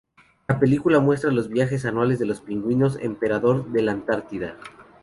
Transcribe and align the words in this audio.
La 0.47 0.59
película 0.59 0.99
muestra 0.99 1.29
los 1.31 1.47
viajes 1.47 1.85
anuales 1.85 2.17
de 2.17 2.25
los 2.25 2.41
pingüinos 2.41 2.97
emperador 2.99 3.69
de 3.71 3.83
la 3.83 3.91
Antártida. 3.91 4.57